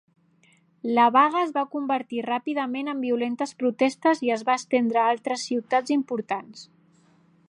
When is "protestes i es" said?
3.61-4.47